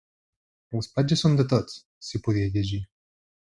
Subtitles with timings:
[0.77, 1.77] Les platges són de tots,
[2.09, 2.83] s’hi podia llegir.